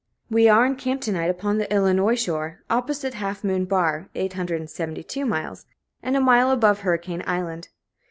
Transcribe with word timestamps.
We 0.31 0.49
are 0.49 0.65
in 0.65 0.77
camp 0.77 1.01
to 1.01 1.11
night 1.11 1.29
upon 1.29 1.59
the 1.59 1.71
Illinois 1.71 2.15
shore, 2.19 2.63
opposite 2.71 3.13
Half 3.13 3.43
Moon 3.43 3.65
Bar 3.65 4.09
(872 4.15 5.23
miles), 5.27 5.67
and 6.01 6.17
a 6.17 6.19
mile 6.19 6.49
above 6.49 6.79
Hurricane 6.79 7.21
Island. 7.27 7.69